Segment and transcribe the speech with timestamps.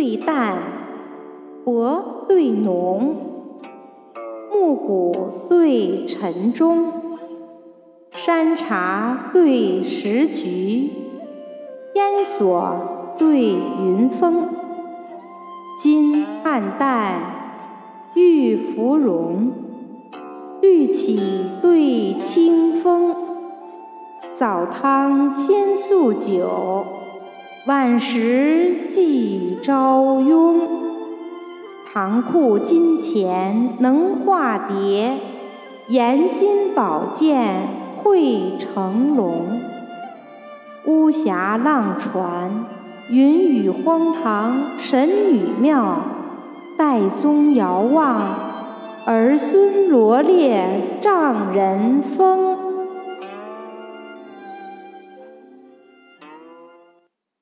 [0.00, 0.56] 对淡，
[1.62, 3.16] 薄对浓，
[4.50, 5.12] 暮鼓
[5.46, 6.90] 对晨钟，
[8.10, 10.90] 山茶对石菊，
[11.92, 14.48] 烟锁对云峰，
[15.78, 17.20] 金汉淡，
[18.14, 19.52] 玉芙蓉，
[20.62, 21.20] 绿绮
[21.60, 23.14] 对清风，
[24.32, 26.86] 早汤先素酒。
[27.66, 29.19] 晚时寄
[29.62, 30.58] 朝慵，
[31.92, 35.18] 唐库金钱能化蝶，
[35.88, 39.60] 严金宝剑会成龙。
[40.86, 42.64] 巫峡浪船，
[43.10, 45.98] 云雨荒唐神女庙，
[46.78, 48.22] 岱宗遥望，
[49.04, 52.56] 儿孙罗列丈人风。